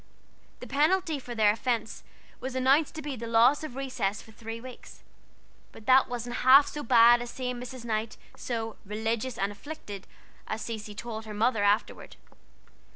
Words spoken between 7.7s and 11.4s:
Knight so "religious and afflicted," as Cecy told her